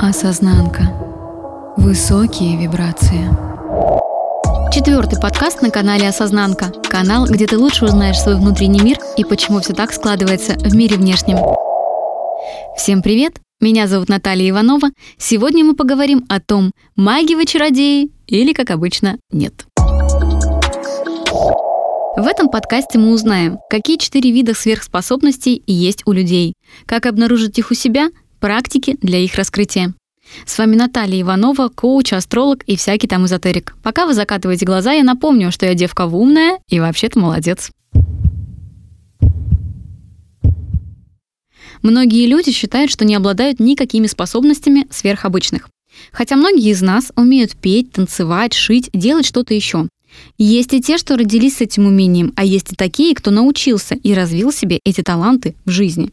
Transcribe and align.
Осознанка. 0.00 1.74
Высокие 1.76 2.56
вибрации. 2.56 3.28
Четвертый 4.72 5.20
подкаст 5.20 5.60
на 5.60 5.70
канале 5.70 6.08
Осознанка. 6.08 6.66
Канал, 6.88 7.26
где 7.26 7.48
ты 7.48 7.58
лучше 7.58 7.84
узнаешь 7.84 8.20
свой 8.20 8.36
внутренний 8.36 8.80
мир 8.80 8.98
и 9.16 9.24
почему 9.24 9.58
все 9.58 9.72
так 9.72 9.92
складывается 9.92 10.52
в 10.52 10.72
мире 10.76 10.98
внешнем. 10.98 11.38
Всем 12.76 13.02
привет! 13.02 13.40
Меня 13.60 13.88
зовут 13.88 14.08
Наталья 14.08 14.48
Иванова. 14.48 14.90
Сегодня 15.18 15.64
мы 15.64 15.74
поговорим 15.74 16.24
о 16.28 16.38
том, 16.38 16.70
маги 16.94 17.34
вы 17.34 17.44
чародеи 17.44 18.12
или, 18.28 18.52
как 18.52 18.70
обычно, 18.70 19.18
нет. 19.32 19.66
В 22.16 22.24
этом 22.24 22.50
подкасте 22.50 23.00
мы 23.00 23.10
узнаем, 23.10 23.58
какие 23.68 23.96
четыре 23.96 24.30
вида 24.30 24.54
сверхспособностей 24.54 25.60
есть 25.66 26.02
у 26.06 26.12
людей, 26.12 26.54
как 26.86 27.06
обнаружить 27.06 27.58
их 27.58 27.72
у 27.72 27.74
себя, 27.74 28.10
практики 28.38 28.96
для 29.02 29.18
их 29.18 29.34
раскрытия. 29.34 29.94
С 30.44 30.58
вами 30.58 30.76
Наталья 30.76 31.20
Иванова, 31.22 31.68
коуч, 31.68 32.12
астролог 32.12 32.62
и 32.64 32.76
всякий 32.76 33.06
там 33.06 33.26
эзотерик. 33.26 33.76
Пока 33.82 34.06
вы 34.06 34.14
закатываете 34.14 34.66
глаза, 34.66 34.92
я 34.92 35.02
напомню, 35.02 35.50
что 35.50 35.66
я 35.66 35.74
девка 35.74 36.06
умная 36.06 36.58
и 36.68 36.80
вообще-то 36.80 37.18
молодец. 37.18 37.70
Многие 41.82 42.26
люди 42.26 42.50
считают, 42.50 42.90
что 42.90 43.04
не 43.04 43.14
обладают 43.14 43.60
никакими 43.60 44.06
способностями 44.06 44.86
сверхобычных. 44.90 45.68
Хотя 46.12 46.36
многие 46.36 46.70
из 46.70 46.82
нас 46.82 47.12
умеют 47.16 47.56
петь, 47.56 47.92
танцевать, 47.92 48.52
шить, 48.52 48.90
делать 48.92 49.26
что-то 49.26 49.54
еще. 49.54 49.88
Есть 50.38 50.72
и 50.72 50.80
те, 50.80 50.98
что 50.98 51.16
родились 51.16 51.56
с 51.56 51.60
этим 51.60 51.86
умением, 51.86 52.32
а 52.36 52.44
есть 52.44 52.72
и 52.72 52.76
такие, 52.76 53.14
кто 53.14 53.30
научился 53.30 53.94
и 53.94 54.14
развил 54.14 54.52
себе 54.52 54.80
эти 54.84 55.02
таланты 55.02 55.54
в 55.64 55.70
жизни. 55.70 56.10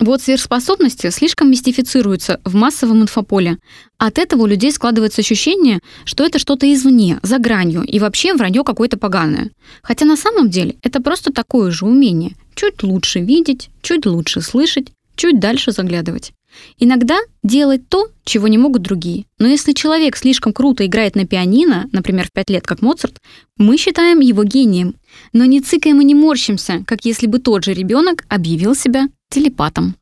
Вот 0.00 0.20
сверхспособности 0.20 1.08
слишком 1.10 1.50
мистифицируются 1.50 2.40
в 2.44 2.56
массовом 2.56 3.02
инфополе. 3.02 3.58
От 3.96 4.18
этого 4.18 4.42
у 4.42 4.46
людей 4.46 4.72
складывается 4.72 5.20
ощущение, 5.20 5.78
что 6.04 6.24
это 6.24 6.40
что-то 6.40 6.72
извне, 6.72 7.20
за 7.22 7.38
гранью, 7.38 7.82
и 7.82 8.00
вообще 8.00 8.34
вранье 8.34 8.64
какое-то 8.64 8.98
поганое. 8.98 9.50
Хотя 9.82 10.04
на 10.04 10.16
самом 10.16 10.50
деле 10.50 10.76
это 10.82 11.00
просто 11.00 11.32
такое 11.32 11.70
же 11.70 11.86
умение. 11.86 12.34
Чуть 12.56 12.82
лучше 12.82 13.20
видеть, 13.20 13.70
чуть 13.82 14.04
лучше 14.04 14.40
слышать, 14.40 14.88
чуть 15.14 15.38
дальше 15.38 15.70
заглядывать. 15.70 16.32
Иногда 16.78 17.18
делать 17.44 17.88
то, 17.88 18.08
чего 18.24 18.48
не 18.48 18.58
могут 18.58 18.82
другие. 18.82 19.26
Но 19.38 19.46
если 19.46 19.72
человек 19.72 20.16
слишком 20.16 20.52
круто 20.52 20.84
играет 20.86 21.14
на 21.14 21.24
пианино, 21.24 21.88
например, 21.92 22.26
в 22.26 22.32
5 22.32 22.50
лет, 22.50 22.66
как 22.66 22.82
Моцарт, 22.82 23.18
мы 23.58 23.76
считаем 23.76 24.20
его 24.20 24.42
гением. 24.42 24.94
Но 25.32 25.44
не 25.44 25.60
цикаем 25.60 26.00
и 26.00 26.04
не 26.04 26.14
морщимся, 26.14 26.82
как 26.86 27.04
если 27.04 27.26
бы 27.28 27.38
тот 27.38 27.64
же 27.64 27.74
ребенок 27.74 28.24
объявил 28.28 28.74
себя 28.74 29.08
телепатом. 29.30 29.96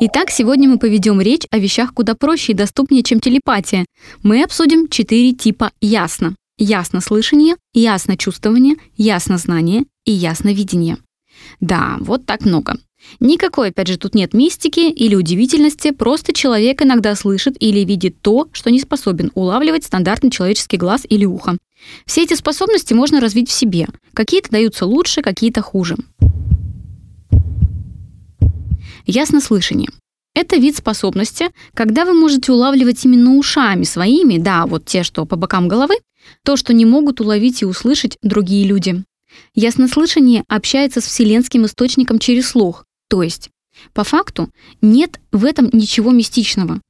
Итак, 0.00 0.30
сегодня 0.30 0.68
мы 0.68 0.78
поведем 0.78 1.20
речь 1.20 1.46
о 1.50 1.58
вещах 1.58 1.94
куда 1.94 2.14
проще 2.14 2.52
и 2.52 2.56
доступнее, 2.56 3.02
чем 3.02 3.20
телепатия. 3.20 3.84
Мы 4.22 4.42
обсудим 4.42 4.88
четыре 4.88 5.32
типа 5.32 5.70
ясно. 5.80 6.34
Ясно 6.58 7.00
слышание, 7.00 7.56
ясно 7.72 8.16
чувствование, 8.16 8.76
ясно 8.96 9.38
знание 9.38 9.84
и 10.04 10.12
ясно 10.12 10.52
видение. 10.52 10.98
Да, 11.60 11.96
вот 12.00 12.26
так 12.26 12.44
много. 12.44 12.76
Никакой, 13.20 13.68
опять 13.68 13.88
же, 13.88 13.98
тут 13.98 14.14
нет 14.14 14.34
мистики 14.34 14.80
или 14.80 15.14
удивительности, 15.14 15.90
просто 15.90 16.32
человек 16.32 16.82
иногда 16.82 17.14
слышит 17.14 17.56
или 17.60 17.80
видит 17.80 18.20
то, 18.20 18.48
что 18.52 18.70
не 18.70 18.80
способен 18.80 19.30
улавливать 19.34 19.84
стандартный 19.84 20.30
человеческий 20.30 20.76
глаз 20.76 21.02
или 21.08 21.24
ухо. 21.24 21.56
Все 22.06 22.22
эти 22.22 22.34
способности 22.34 22.94
можно 22.94 23.20
развить 23.20 23.48
в 23.48 23.52
себе. 23.52 23.86
Какие-то 24.14 24.50
даются 24.50 24.86
лучше, 24.86 25.22
какие-то 25.22 25.62
хуже. 25.62 25.96
Яснослышание. 29.06 29.88
Это 30.34 30.56
вид 30.56 30.76
способности, 30.76 31.50
когда 31.74 32.04
вы 32.04 32.14
можете 32.14 32.52
улавливать 32.52 33.04
именно 33.04 33.34
ушами 33.36 33.84
своими, 33.84 34.38
да, 34.38 34.66
вот 34.66 34.86
те, 34.86 35.02
что 35.02 35.26
по 35.26 35.36
бокам 35.36 35.68
головы, 35.68 35.96
то, 36.44 36.56
что 36.56 36.72
не 36.72 36.86
могут 36.86 37.20
уловить 37.20 37.62
и 37.62 37.66
услышать 37.66 38.16
другие 38.22 38.66
люди. 38.66 39.04
Яснослышание 39.54 40.44
общается 40.48 41.00
с 41.00 41.04
вселенским 41.04 41.66
источником 41.66 42.18
через 42.18 42.48
слух, 42.48 42.86
то 43.12 43.22
есть, 43.22 43.50
по 43.92 44.04
факту, 44.04 44.48
нет 44.80 45.20
в 45.32 45.44
этом 45.44 45.68
ничего 45.70 46.12
мистичного. 46.12 46.80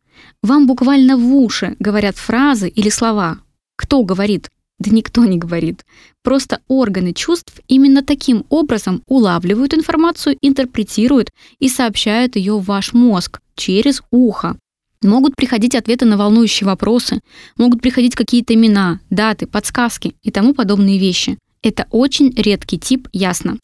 Вам 0.41 0.69
буквально 0.69 1.17
в 1.17 1.35
уши 1.35 1.75
говорят 1.81 2.17
фразы 2.17 2.69
или 2.69 2.91
слова. 2.91 3.39
Кто 3.75 4.05
говорит? 4.05 4.49
Да 4.79 4.93
никто 4.93 5.25
не 5.25 5.37
говорит. 5.37 5.85
Просто 6.23 6.61
органы 6.69 7.13
чувств 7.13 7.61
именно 7.67 8.05
таким 8.05 8.45
образом 8.51 9.03
улавливают 9.09 9.75
информацию, 9.75 10.37
интерпретируют 10.41 11.31
и 11.59 11.69
сообщают 11.69 12.37
ее 12.37 12.57
в 12.57 12.67
ваш 12.67 12.93
мозг 12.93 13.41
через 13.57 14.01
ухо. 14.13 14.57
Могут 15.03 15.35
приходить 15.35 15.75
ответы 15.75 16.05
на 16.05 16.17
волнующие 16.17 16.69
вопросы, 16.69 17.19
могут 17.57 17.83
приходить 17.83 18.15
какие-то 18.15 18.55
имена, 18.55 19.01
даты, 19.11 19.49
подсказки 19.49 20.15
и 20.23 20.31
тому 20.31 20.55
подобные 20.55 21.01
вещи. 21.01 21.37
Это 21.65 21.89
очень 21.91 22.33
редкий 22.37 22.79
тип 22.79 23.09
ясно. 23.13 23.59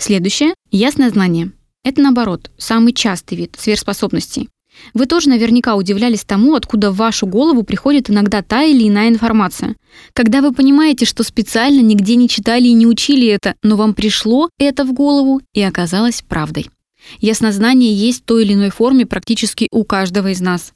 Следующее– 0.00 0.54
ясное 0.70 1.10
знание. 1.10 1.52
Это, 1.84 2.00
наоборот, 2.00 2.50
самый 2.56 2.94
частый 2.94 3.36
вид 3.36 3.56
сверхспособностей. 3.58 4.48
Вы 4.94 5.04
тоже 5.04 5.28
наверняка 5.28 5.74
удивлялись 5.76 6.24
тому, 6.24 6.54
откуда 6.54 6.90
в 6.90 6.96
вашу 6.96 7.26
голову 7.26 7.64
приходит 7.64 8.08
иногда 8.08 8.40
та 8.40 8.62
или 8.62 8.88
иная 8.88 9.10
информация. 9.10 9.76
Когда 10.14 10.40
вы 10.40 10.54
понимаете, 10.54 11.04
что 11.04 11.22
специально 11.22 11.82
нигде 11.82 12.16
не 12.16 12.30
читали 12.30 12.68
и 12.68 12.72
не 12.72 12.86
учили 12.86 13.28
это, 13.28 13.56
но 13.62 13.76
вам 13.76 13.92
пришло 13.92 14.48
это 14.58 14.86
в 14.86 14.94
голову 14.94 15.42
и 15.52 15.60
оказалось 15.60 16.22
правдой. 16.22 16.70
Яснознание 17.18 17.94
есть 17.94 18.22
в 18.22 18.24
той 18.24 18.44
или 18.44 18.54
иной 18.54 18.70
форме 18.70 19.04
практически 19.04 19.68
у 19.70 19.84
каждого 19.84 20.28
из 20.28 20.40
нас. 20.40 20.72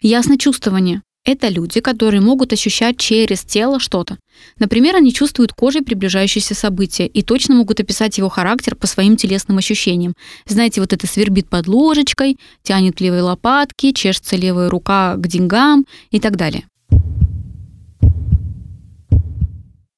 Ясночувствование. 0.00 1.02
Это 1.26 1.48
люди, 1.48 1.80
которые 1.80 2.20
могут 2.20 2.52
ощущать 2.52 2.98
через 2.98 3.42
тело 3.42 3.80
что-то. 3.80 4.16
Например, 4.60 4.94
они 4.94 5.12
чувствуют 5.12 5.52
кожей 5.52 5.82
приближающееся 5.82 6.54
событие 6.54 7.08
и 7.08 7.20
точно 7.22 7.56
могут 7.56 7.80
описать 7.80 8.16
его 8.16 8.28
характер 8.28 8.76
по 8.76 8.86
своим 8.86 9.16
телесным 9.16 9.58
ощущениям. 9.58 10.14
Знаете, 10.46 10.80
вот 10.80 10.92
это 10.92 11.08
свербит 11.08 11.48
под 11.48 11.66
ложечкой, 11.66 12.38
тянет 12.62 13.00
левой 13.00 13.22
лопатки, 13.22 13.90
чешется 13.90 14.36
левая 14.36 14.70
рука 14.70 15.16
к 15.16 15.26
деньгам 15.26 15.84
и 16.12 16.20
так 16.20 16.36
далее. 16.36 16.68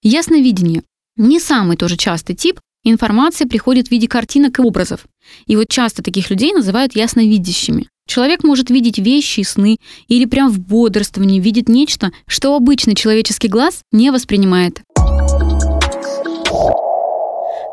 Ясновидение. 0.02 0.82
Не 1.16 1.40
самый 1.40 1.76
тоже 1.76 1.98
частый 1.98 2.36
тип, 2.36 2.58
информация 2.84 3.46
приходит 3.46 3.88
в 3.88 3.90
виде 3.90 4.08
картинок 4.08 4.60
и 4.60 4.62
образов. 4.62 5.04
И 5.44 5.56
вот 5.56 5.68
часто 5.68 6.02
таких 6.02 6.30
людей 6.30 6.54
называют 6.54 6.96
ясновидящими. 6.96 7.86
Человек 8.08 8.42
может 8.42 8.70
видеть 8.70 8.98
вещи 8.98 9.40
и 9.40 9.44
сны, 9.44 9.76
или 10.08 10.24
прям 10.24 10.50
в 10.50 10.58
бодрствовании 10.58 11.40
видит 11.40 11.68
нечто, 11.68 12.10
что 12.26 12.56
обычный 12.56 12.94
человеческий 12.94 13.48
глаз 13.48 13.82
не 13.92 14.10
воспринимает. 14.10 14.80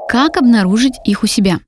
Как 0.10 0.38
обнаружить 0.38 0.94
их 1.06 1.24
у 1.24 1.28
себя? 1.28 1.60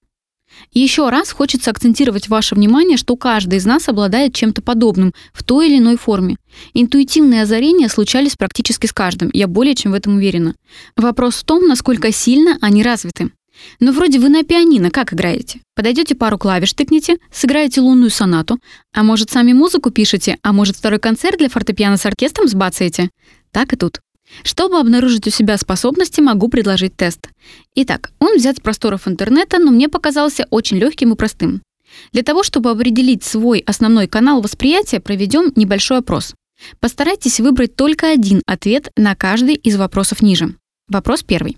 еще 0.73 1.09
раз 1.09 1.31
хочется 1.31 1.72
акцентировать 1.72 2.28
ваше 2.28 2.55
внимание, 2.55 2.97
что 2.97 3.16
каждый 3.16 3.57
из 3.57 3.66
нас 3.66 3.88
обладает 3.88 4.33
чем-то 4.35 4.61
подобным 4.61 5.13
в 5.34 5.44
той 5.44 5.69
или 5.69 5.78
иной 5.78 5.97
форме. 5.97 6.35
Интуитивные 6.73 7.44
озарения 7.44 7.88
случались 7.88 8.35
практически 8.35 8.85
с 8.85 8.91
каждым, 8.91 9.29
я 9.34 9.47
более 9.47 9.75
чем 9.75 9.91
в 9.91 9.95
этом 9.95 10.16
уверена. 10.16 10.55
Вопрос 10.95 11.35
в 11.35 11.45
том, 11.45 11.67
насколько 11.67 12.11
сильно 12.11 12.57
они 12.59 12.84
развиты. 12.84 13.31
Ну, 13.79 13.91
вроде 13.91 14.19
вы 14.19 14.29
на 14.29 14.44
пианино 14.44 14.91
как 14.91 15.13
играете? 15.13 15.62
Подойдете 15.75 16.16
пару 16.16 16.38
клавиш 16.38 16.73
тыкнете, 16.73 17.18
сыграете 17.31 17.81
лунную 17.81 18.09
сонату, 18.09 18.59
а 18.94 19.03
может 19.03 19.29
сами 19.29 19.53
музыку 19.53 19.91
пишете, 19.91 20.38
а 20.41 20.53
может 20.53 20.75
второй 20.75 21.00
концерт 21.00 21.38
для 21.38 21.50
фортепиано 21.50 21.97
с 21.97 22.06
оркестром 22.06 22.47
сбацаете? 22.47 23.09
Так 23.51 23.73
и 23.73 23.75
тут. 23.75 24.00
Чтобы 24.44 24.79
обнаружить 24.79 25.28
у 25.28 25.29
себя 25.29 25.58
способности, 25.58 26.22
могу 26.22 26.49
предложить 26.49 26.96
тест. 26.96 27.29
Итак, 27.76 28.11
он 28.20 28.37
взят 28.37 28.58
с 28.58 28.59
просторов 28.59 29.08
интернета, 29.08 29.58
но 29.58 29.72
мне 29.72 29.87
показался 29.87 30.46
очень 30.49 30.78
легким 30.78 31.14
и 31.14 31.16
простым. 31.16 31.61
Для 32.11 32.23
того, 32.23 32.43
чтобы 32.43 32.70
определить 32.70 33.23
свой 33.23 33.59
основной 33.59 34.08
канал 34.08 34.41
восприятия, 34.41 34.99
проведем 34.99 35.53
небольшой 35.55 35.99
опрос. 35.99 36.34
Постарайтесь 36.79 37.40
выбрать 37.40 37.76
только 37.76 38.11
один 38.11 38.41
ответ 38.46 38.90
на 38.97 39.16
каждый 39.16 39.55
из 39.55 39.78
вопросов 39.78 40.22
ниже. 40.22 40.55
Вопрос 40.90 41.23
первый. 41.23 41.58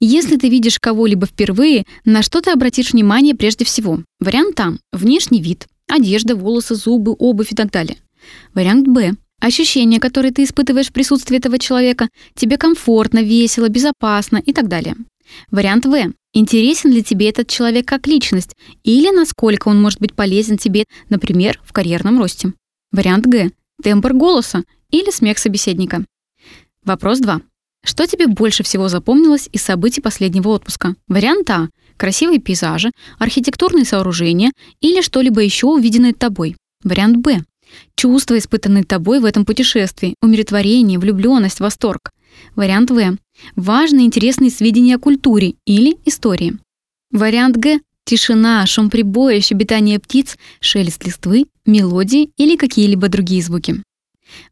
Если 0.00 0.36
ты 0.36 0.48
видишь 0.48 0.78
кого-либо 0.78 1.26
впервые, 1.26 1.84
на 2.04 2.22
что 2.22 2.40
ты 2.40 2.50
обратишь 2.50 2.92
внимание 2.92 3.34
прежде 3.34 3.64
всего? 3.64 4.02
Вариант 4.20 4.60
А– 4.60 4.74
внешний 4.92 5.40
вид, 5.40 5.66
одежда, 5.88 6.36
волосы, 6.36 6.74
зубы, 6.74 7.14
обувь 7.18 7.52
и 7.52 7.54
так 7.54 7.70
далее. 7.70 7.96
Вариант 8.54 8.86
Б– 8.88 9.14
ощущения, 9.40 10.00
которые 10.00 10.32
ты 10.32 10.44
испытываешь 10.44 10.88
в 10.88 10.92
присутствии 10.92 11.38
этого 11.38 11.58
человека, 11.58 12.08
тебе 12.34 12.56
комфортно, 12.56 13.22
весело, 13.22 13.68
безопасно 13.68 14.42
и 14.44 14.52
так 14.52 14.68
далее. 14.68 14.96
Вариант 15.50 15.86
В– 15.86 16.12
интересен 16.34 16.90
ли 16.90 17.02
тебе 17.02 17.28
этот 17.28 17.48
человек 17.48 17.86
как 17.86 18.06
личность 18.06 18.56
или 18.84 19.10
насколько 19.10 19.68
он 19.68 19.80
может 19.80 20.00
быть 20.00 20.14
полезен 20.14 20.58
тебе, 20.58 20.84
например, 21.08 21.60
в 21.64 21.72
карьерном 21.72 22.18
росте. 22.18 22.52
Вариант 22.90 23.26
Г– 23.26 23.50
тембр 23.82 24.12
голоса 24.12 24.64
или 24.90 25.10
смех 25.10 25.38
собеседника. 25.38 26.04
Вопрос 26.84 27.20
2. 27.20 27.40
Что 27.84 28.06
тебе 28.06 28.28
больше 28.28 28.62
всего 28.62 28.88
запомнилось 28.88 29.48
из 29.52 29.62
событий 29.62 30.00
последнего 30.00 30.48
отпуска? 30.50 30.94
Вариант 31.08 31.50
А– 31.50 31.68
красивые 31.96 32.38
пейзажи, 32.38 32.92
архитектурные 33.18 33.84
сооружения 33.84 34.52
или 34.80 35.02
что-либо 35.02 35.40
еще 35.40 35.66
увиденное 35.66 36.12
тобой. 36.12 36.56
Вариант 36.84 37.16
Б– 37.16 37.42
чувства, 37.96 38.38
испытанные 38.38 38.84
тобой 38.84 39.18
в 39.18 39.24
этом 39.24 39.44
путешествии, 39.44 40.14
умиротворение, 40.22 40.98
влюбленность, 40.98 41.58
восторг. 41.60 42.10
Вариант 42.54 42.90
В– 42.90 43.16
важные 43.56 44.06
интересные 44.06 44.50
сведения 44.50 44.96
о 44.96 45.00
культуре 45.00 45.54
или 45.66 45.98
истории. 46.04 46.58
Вариант 47.10 47.56
Г– 47.56 47.80
тишина, 48.04 48.64
шум 48.66 48.90
прибоя, 48.90 49.40
щебетание 49.40 49.98
птиц, 49.98 50.36
шелест 50.60 51.04
листвы, 51.04 51.46
мелодии 51.66 52.30
или 52.36 52.56
какие-либо 52.56 53.08
другие 53.08 53.42
звуки. 53.42 53.82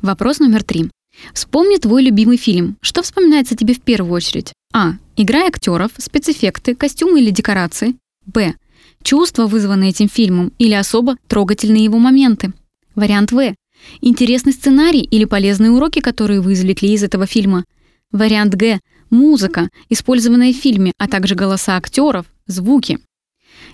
Вопрос 0.00 0.40
номер 0.40 0.64
три. 0.64 0.90
Вспомни 1.32 1.76
твой 1.76 2.02
любимый 2.02 2.36
фильм. 2.36 2.76
Что 2.80 3.02
вспоминается 3.02 3.56
тебе 3.56 3.74
в 3.74 3.80
первую 3.80 4.12
очередь? 4.12 4.52
А. 4.72 4.94
Игра 5.16 5.46
актеров, 5.46 5.92
спецэффекты, 5.98 6.74
костюмы 6.74 7.20
или 7.20 7.30
декорации. 7.30 7.96
Б. 8.26 8.54
Чувства, 9.02 9.46
вызванные 9.46 9.90
этим 9.90 10.08
фильмом, 10.08 10.52
или 10.58 10.74
особо 10.74 11.16
трогательные 11.26 11.84
его 11.84 11.98
моменты. 11.98 12.52
Вариант 12.94 13.32
В. 13.32 13.54
Интересный 14.00 14.52
сценарий 14.52 15.00
или 15.00 15.24
полезные 15.24 15.70
уроки, 15.70 16.00
которые 16.00 16.40
вы 16.40 16.52
извлекли 16.52 16.92
из 16.92 17.02
этого 17.02 17.26
фильма. 17.26 17.64
Вариант 18.12 18.54
Г. 18.54 18.80
Музыка, 19.10 19.68
использованная 19.88 20.52
в 20.52 20.56
фильме, 20.56 20.92
а 20.98 21.08
также 21.08 21.34
голоса 21.34 21.76
актеров, 21.76 22.26
звуки. 22.46 22.98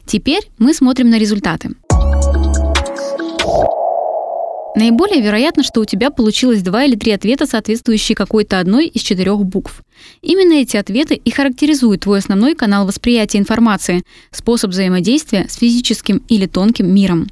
Теперь 0.07 0.49
мы 0.59 0.73
смотрим 0.73 1.11
на 1.11 1.19
результаты. 1.19 1.75
Наиболее 4.77 5.23
вероятно, 5.23 5.63
что 5.63 5.81
у 5.81 5.87
тебя 5.87 6.11
получилось 6.11 6.61
два 6.61 6.85
или 6.85 6.97
три 6.97 7.11
ответа, 7.11 7.47
соответствующие 7.47 8.15
какой-то 8.15 8.61
одной 8.61 8.89
из 8.89 9.01
четырех 9.01 9.43
букв. 9.43 9.83
Именно 10.21 10.61
эти 10.61 10.77
ответы 10.77 11.15
и 11.15 11.31
характеризуют 11.31 12.03
твой 12.03 12.19
основной 12.19 12.55
канал 12.55 12.87
восприятия 12.87 13.39
информации, 13.39 14.03
способ 14.31 14.73
взаимодействия 14.73 15.47
с 15.49 15.55
физическим 15.55 16.19
или 16.29 16.45
тонким 16.45 16.95
миром. 16.95 17.27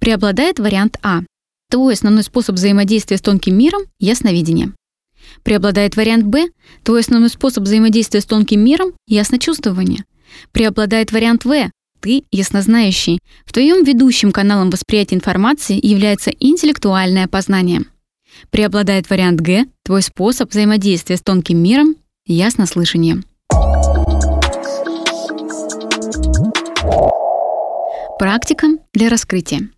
Преобладает 0.00 0.58
вариант 0.58 0.98
А. 1.02 1.22
Твой 1.70 1.94
основной 1.94 2.24
способ 2.24 2.56
взаимодействия 2.56 3.16
с 3.16 3.22
тонким 3.22 3.56
миром— 3.56 3.84
ясновидение. 3.98 4.74
Преобладает 5.44 5.96
вариант 5.96 6.26
Б. 6.26 6.50
Твой 6.84 7.00
основной 7.00 7.30
способ 7.30 7.64
взаимодействия 7.64 8.20
с 8.20 8.26
тонким 8.26 8.62
миром— 8.62 8.92
ясночувствование. 9.06 10.04
Преобладает 10.52 11.10
вариант 11.10 11.46
В 11.46 11.70
ты 12.02 12.24
яснознающий. 12.30 13.20
В 13.46 13.52
твоем 13.52 13.84
ведущим 13.84 14.32
каналом 14.32 14.70
восприятия 14.70 15.14
информации 15.14 15.78
является 15.84 16.30
интеллектуальное 16.30 17.28
познание. 17.28 17.82
Преобладает 18.50 19.08
вариант 19.08 19.40
Г, 19.40 19.66
твой 19.84 20.02
способ 20.02 20.50
взаимодействия 20.50 21.16
с 21.16 21.22
тонким 21.22 21.62
миром— 21.62 21.94
яснослышание. 22.26 23.22
Практика 28.18 28.68
для 28.92 29.08
раскрытия. 29.08 29.68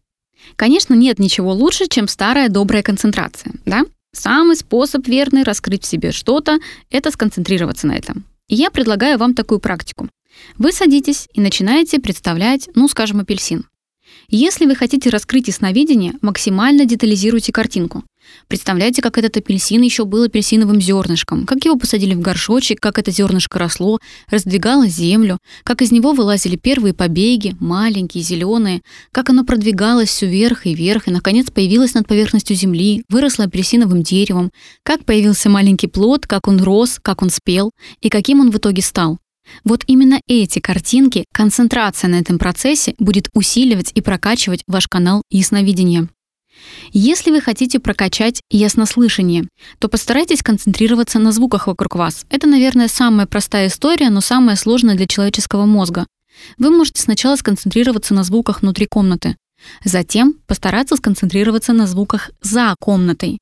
Конечно, 0.56 0.94
нет 0.94 1.19
ничего 1.19 1.53
лучше, 1.53 1.87
чем 1.88 2.09
старая 2.09 2.49
добрая 2.49 2.82
концентрация, 2.82 3.53
да? 3.65 3.85
Самый 4.12 4.56
способ 4.56 5.06
верный 5.09 5.43
раскрыть 5.43 5.82
в 5.82 5.87
себе 5.87 6.12
что-то— 6.12 6.59
это 6.91 7.11
сконцентрироваться 7.11 7.87
на 7.87 7.93
этом. 7.93 8.25
И 8.49 8.55
я 8.55 8.70
предлагаю 8.70 9.19
вам 9.19 9.35
такую 9.35 9.59
практику. 9.59 10.09
Вы 10.56 10.72
садитесь 10.72 11.28
и 11.32 11.40
начинаете 11.40 11.98
представлять, 12.00 12.69
ну, 12.75 12.88
скажем, 12.88 13.20
апельсин. 13.20 13.66
Если 14.28 14.66
вы 14.66 14.75
хотите 14.75 15.10
раскрыть 15.10 15.48
ясновидение, 15.48 16.14
максимально 16.22 16.86
детализируйте 16.86 17.52
картинку. 17.52 18.04
Представляете, 18.48 19.02
как 19.02 19.19
этот 19.19 19.36
апельсин 19.36 19.82
еще 19.82 20.06
был 20.06 20.22
апельсиновым 20.25 20.81
зернышком, 20.81 21.44
как 21.44 21.64
его 21.64 21.76
посадили 21.76 22.14
в 22.14 22.20
горшочек, 22.20 22.81
как 22.81 22.98
это 22.98 23.10
зернышко 23.10 23.58
росло, 23.58 23.98
раздвигало 24.31 24.86
землю, 24.88 25.38
как 25.62 25.82
из 25.82 25.92
него 25.92 26.12
вылазили 26.12 26.56
первые 26.56 26.94
побеги, 26.94 27.54
маленькие, 27.60 28.25
зеленые, 28.25 28.81
как 29.12 29.28
оно 29.28 29.44
продвигалось 29.44 30.08
все 30.08 30.26
вверх 30.26 30.66
и 30.66 30.75
вверх, 30.75 31.06
и, 31.06 31.10
наконец, 31.10 31.50
появилось 31.50 31.94
над 31.94 32.08
поверхностью 32.08 32.56
земли, 32.56 33.04
выросло 33.10 33.44
апельсиновым 33.44 34.02
деревом, 34.02 34.50
как 34.82 35.04
появился 35.04 35.50
маленький 35.50 35.88
плод, 35.88 36.26
как 36.26 36.48
он 36.48 36.62
рос, 36.62 36.98
как 37.02 37.22
он 37.22 37.28
спел, 37.28 37.72
и 38.00 38.08
каким 38.08 38.40
он 38.40 38.50
в 38.50 38.56
итоге 38.56 38.82
стал. 38.82 39.19
Вот 39.64 39.85
именно 39.87 40.20
эти 40.26 40.58
картинки, 40.58 41.25
концентрация 41.32 42.08
на 42.08 42.17
этом 42.17 42.38
процессе 42.38 42.94
будет 42.99 43.29
усиливать 43.35 43.93
и 43.94 44.00
прокачивать 44.00 44.62
ваш 44.67 44.88
канал 44.88 45.23
ясновидения. 45.31 46.08
Если 46.93 47.31
вы 47.31 47.41
хотите 47.41 47.81
прокачать 47.81 48.41
яснослышание, 48.50 49.49
то 49.79 49.88
постарайтесь 49.88 50.43
концентрироваться 50.43 51.19
на 51.19 51.32
звуках 51.32 51.67
вокруг 51.67 51.96
вас. 51.96 52.26
Это, 52.31 52.46
наверное, 52.46 52.88
самая 52.88 53.26
простая 53.26 53.67
история, 53.67 54.11
но 54.11 54.20
самая 54.20 54.56
сложная 54.56 54.94
для 54.94 55.06
человеческого 55.06 55.67
мозга. 55.67 56.06
Вы 56.58 56.70
можете 56.70 57.02
сначала 57.02 57.37
сконцентрироваться 57.37 58.14
на 58.14 58.25
звуках 58.25 58.62
внутри 58.62 58.87
комнаты, 58.87 59.37
затем 59.85 60.35
постараться 60.46 60.96
сконцентрироваться 60.96 61.73
на 61.73 61.87
звуках 61.87 62.31
за 62.43 62.75
комнатой, 62.81 63.38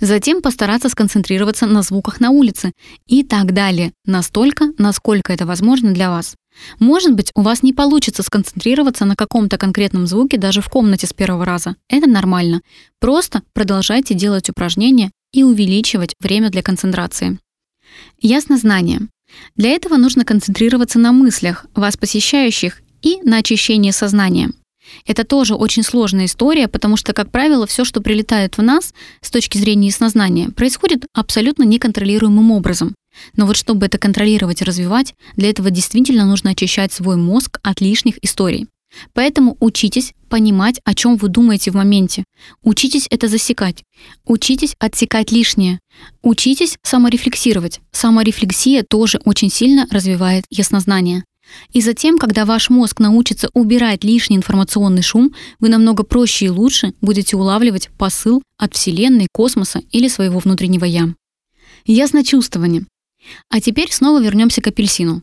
Затем 0.00 0.42
постараться 0.42 0.88
сконцентрироваться 0.88 1.66
на 1.66 1.82
звуках 1.82 2.20
на 2.20 2.30
улице 2.30 2.72
и 3.06 3.22
так 3.22 3.52
далее, 3.52 3.92
настолько, 4.04 4.72
насколько 4.78 5.32
это 5.32 5.46
возможно 5.46 5.92
для 5.92 6.10
вас. 6.10 6.36
Может 6.78 7.14
быть, 7.14 7.30
у 7.34 7.42
вас 7.42 7.62
не 7.62 7.72
получится 7.72 8.22
сконцентрироваться 8.22 9.04
на 9.04 9.16
каком-то 9.16 9.58
конкретном 9.58 10.06
звуке 10.06 10.38
даже 10.38 10.60
в 10.60 10.68
комнате 10.68 11.06
с 11.06 11.12
первого 11.12 11.44
раза. 11.44 11.76
Это 11.88 12.08
нормально. 12.08 12.60
Просто 13.00 13.42
продолжайте 13.52 14.14
делать 14.14 14.48
упражнения 14.48 15.10
и 15.32 15.42
увеличивать 15.42 16.14
время 16.20 16.50
для 16.50 16.62
концентрации. 16.62 17.38
Ясно 18.20 18.56
знание. 18.56 19.00
Для 19.56 19.70
этого 19.70 19.96
нужно 19.96 20.24
концентрироваться 20.24 20.98
на 20.98 21.12
мыслях, 21.12 21.66
вас 21.74 21.96
посещающих, 21.96 22.80
и 23.04 23.20
на 23.22 23.38
очищении 23.38 23.90
сознания. 23.90 24.50
Это 25.06 25.24
тоже 25.24 25.54
очень 25.54 25.82
сложная 25.82 26.26
история, 26.26 26.68
потому 26.68 26.96
что, 26.96 27.12
как 27.12 27.30
правило, 27.30 27.66
все, 27.66 27.84
что 27.84 28.00
прилетает 28.00 28.58
в 28.58 28.62
нас 28.62 28.94
с 29.20 29.30
точки 29.30 29.58
зрения 29.58 29.88
яснознания, 29.88 30.50
происходит 30.50 31.06
абсолютно 31.14 31.62
неконтролируемым 31.62 32.50
образом. 32.50 32.94
Но 33.36 33.46
вот 33.46 33.56
чтобы 33.56 33.86
это 33.86 33.98
контролировать 33.98 34.60
и 34.60 34.64
развивать, 34.64 35.14
для 35.36 35.50
этого 35.50 35.70
действительно 35.70 36.24
нужно 36.24 36.50
очищать 36.50 36.92
свой 36.92 37.16
мозг 37.16 37.58
от 37.62 37.80
лишних 37.80 38.22
историй. 38.22 38.66
Поэтому 39.12 39.56
учитесь 39.60 40.14
понимать, 40.28 40.80
о 40.84 40.94
чем 40.94 41.16
вы 41.16 41.28
думаете 41.28 41.70
в 41.70 41.74
моменте. 41.74 42.24
Учитесь 42.62 43.06
это 43.10 43.28
засекать. 43.28 43.82
Учитесь 44.24 44.74
отсекать 44.78 45.32
лишнее. 45.32 45.80
Учитесь 46.22 46.76
саморефлексировать. 46.82 47.80
Саморефлексия 47.92 48.84
тоже 48.88 49.20
очень 49.24 49.50
сильно 49.50 49.86
развивает 49.90 50.44
яснознание. 50.50 51.24
И 51.72 51.80
затем, 51.80 52.18
когда 52.18 52.44
ваш 52.44 52.70
мозг 52.70 53.00
научится 53.00 53.48
убирать 53.52 54.04
лишний 54.04 54.36
информационный 54.36 55.02
шум, 55.02 55.34
вы 55.60 55.68
намного 55.68 56.02
проще 56.02 56.46
и 56.46 56.50
лучше 56.50 56.94
будете 57.00 57.36
улавливать 57.36 57.90
посыл 57.98 58.42
от 58.58 58.74
Вселенной, 58.74 59.28
космоса 59.32 59.80
или 59.90 60.08
своего 60.08 60.38
внутреннего 60.38 60.84
«я». 60.84 61.14
Ясночувствование. 61.84 62.86
А 63.50 63.60
теперь 63.60 63.90
снова 63.92 64.22
вернемся 64.22 64.60
к 64.60 64.66
апельсину. 64.68 65.22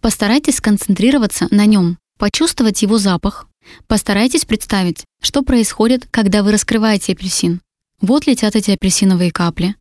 Постарайтесь 0.00 0.56
сконцентрироваться 0.56 1.48
на 1.50 1.66
нем, 1.66 1.98
почувствовать 2.18 2.82
его 2.82 2.98
запах. 2.98 3.48
Постарайтесь 3.86 4.44
представить, 4.44 5.04
что 5.22 5.42
происходит, 5.42 6.06
когда 6.10 6.42
вы 6.42 6.52
раскрываете 6.52 7.12
апельсин. 7.12 7.60
Вот 8.00 8.26
летят 8.26 8.54
эти 8.54 8.70
апельсиновые 8.70 9.32
капли. 9.32 9.74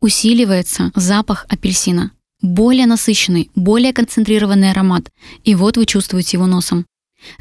Усиливается 0.00 0.92
запах 0.94 1.46
апельсина 1.48 2.12
более 2.46 2.86
насыщенный, 2.86 3.50
более 3.54 3.92
концентрированный 3.92 4.70
аромат, 4.70 5.10
и 5.44 5.54
вот 5.54 5.76
вы 5.76 5.86
чувствуете 5.86 6.36
его 6.36 6.46
носом. 6.46 6.86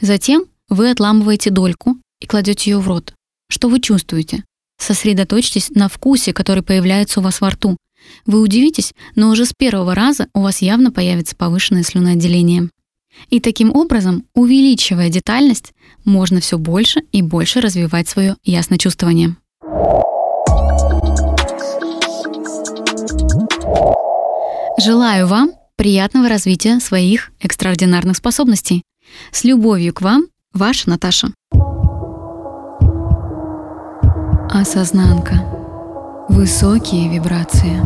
Затем 0.02 0.46
вы 0.70 0.90
отламываете 0.90 1.52
дольку 1.52 1.98
и 2.20 2.26
кладете 2.26 2.72
ее 2.72 2.80
в 2.80 2.88
рот. 2.88 3.14
Что 3.50 3.70
вы 3.70 3.80
чувствуете? 3.80 4.44
Сосредоточьтесь 4.78 5.70
на 5.70 5.88
вкусе, 5.88 6.34
который 6.34 6.64
появляется 6.64 7.20
у 7.20 7.24
вас 7.24 7.40
во 7.42 7.52
рту. 7.52 7.78
Вы 8.26 8.42
удивитесь, 8.42 8.94
но 9.16 9.30
уже 9.30 9.46
с 9.46 9.54
первого 9.58 9.96
раза 9.96 10.28
у 10.34 10.42
вас 10.42 10.62
явно 10.62 10.92
появится 10.92 11.36
повышенное 11.36 11.84
слюноотделение. 11.84 12.70
И 13.30 13.40
таким 13.40 13.74
образом, 13.76 14.26
увеличивая 14.34 15.10
детальность, 15.10 15.74
можно 16.04 16.42
все 16.42 16.58
больше 16.58 17.02
и 17.12 17.22
больше 17.22 17.62
развивать 17.62 18.10
свое 18.10 18.36
ясночувствование. 18.44 19.36
Желаю 24.78 25.26
вам 25.28 25.52
приятного 25.78 26.28
развития 26.28 26.82
своих 26.82 27.32
экстраординарных 27.40 28.18
способностей. 28.18 28.84
С 29.32 29.46
любовью 29.46 29.94
к 29.94 30.02
вам, 30.02 30.26
ваша 30.54 30.90
Наташа. 30.90 31.30
Осознанка. 34.50 35.46
Высокие 36.28 37.10
вибрации. 37.10 37.80